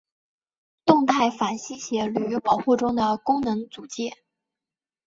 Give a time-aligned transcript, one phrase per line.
[0.83, 4.15] 动态反吸血驴保护中的功能组件。